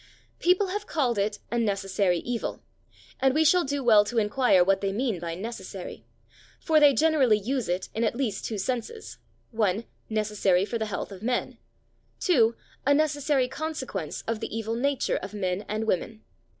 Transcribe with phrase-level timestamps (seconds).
[0.39, 2.63] People have called it a "necessary evil,"
[3.19, 6.07] and we shall do well to inquire what they mean by "necessary,"
[6.59, 9.19] for they generally use it in at least two senses:
[9.51, 11.59] (1) necessary for the health of men;
[12.19, 12.55] (2)
[12.87, 16.23] a necessary consequence of the evil nature of men and women.